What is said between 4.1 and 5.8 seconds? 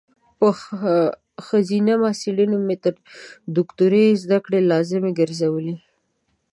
ذدکړي لازمي ګرزولي